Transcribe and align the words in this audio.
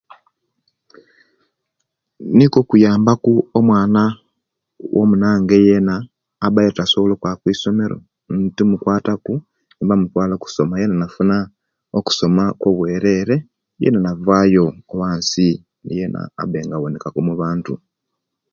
Niko 2.37 2.57
okuyamba 2.63 3.13
ku 3.23 3.33
omwana 3.59 4.03
owomunange 4.85 5.55
yena 5.67 5.95
abaire 6.45 6.75
tasobola 6.77 7.13
okwaba 7.15 7.39
kwisomero, 7.41 7.97
netumukwataaku 8.39 9.33
nebumutwala 9.77 10.33
okwisomero 10.35 10.81
yena 10.83 10.95
nafuna 11.01 11.37
okusoma 11.97 12.43
kwobwerere, 12.59 13.35
yena 13.81 13.99
navayo 14.05 14.65
owansi 14.91 15.47
yena 15.97 16.19
naba 16.35 16.59
nga 16.65 16.75
abonekaku 16.77 17.17
omu'bantu. 17.21 17.73